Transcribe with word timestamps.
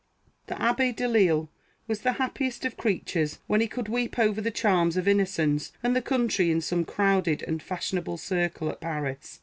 TuE 0.47 0.55
Abb6 0.55 0.95
Delille 0.95 1.49
was 1.87 1.99
the 2.01 2.13
happiest 2.13 2.65
of 2.65 2.75
creatures, 2.75 3.37
when 3.45 3.61
he 3.61 3.67
could 3.67 3.87
weep 3.87 4.17
over 4.17 4.41
the 4.41 4.49
charms 4.49 4.97
of 4.97 5.07
innocence 5.07 5.73
and 5.83 5.95
the 5.95 6.01
country 6.01 6.49
in 6.49 6.59
some 6.59 6.85
crowded 6.85 7.43
and 7.43 7.61
fashionable 7.61 8.17
circle 8.17 8.67
at 8.69 8.81
Paris. 8.81 9.39